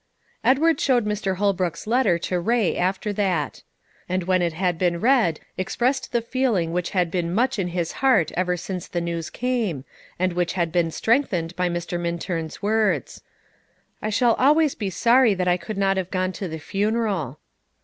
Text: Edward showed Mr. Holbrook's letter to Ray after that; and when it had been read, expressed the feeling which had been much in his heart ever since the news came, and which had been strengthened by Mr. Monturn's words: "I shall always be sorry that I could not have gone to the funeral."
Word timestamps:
Edward 0.43 0.79
showed 0.79 1.05
Mr. 1.05 1.35
Holbrook's 1.35 1.85
letter 1.85 2.17
to 2.17 2.39
Ray 2.39 2.75
after 2.75 3.13
that; 3.13 3.61
and 4.09 4.23
when 4.23 4.41
it 4.41 4.53
had 4.53 4.79
been 4.79 4.99
read, 4.99 5.39
expressed 5.59 6.11
the 6.11 6.23
feeling 6.23 6.71
which 6.73 6.89
had 6.89 7.11
been 7.11 7.31
much 7.31 7.59
in 7.59 7.67
his 7.67 7.91
heart 7.91 8.31
ever 8.31 8.57
since 8.57 8.87
the 8.87 8.99
news 8.99 9.29
came, 9.29 9.85
and 10.17 10.33
which 10.33 10.53
had 10.53 10.71
been 10.71 10.89
strengthened 10.89 11.55
by 11.55 11.69
Mr. 11.69 11.99
Monturn's 12.01 12.63
words: 12.63 13.21
"I 14.01 14.09
shall 14.09 14.33
always 14.39 14.73
be 14.73 14.89
sorry 14.89 15.35
that 15.35 15.47
I 15.47 15.57
could 15.57 15.77
not 15.77 15.97
have 15.97 16.09
gone 16.09 16.31
to 16.31 16.47
the 16.47 16.57
funeral." 16.57 17.37